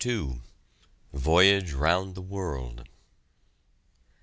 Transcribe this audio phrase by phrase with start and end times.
[1.13, 2.85] VOYAGE ROUND THE WORLD.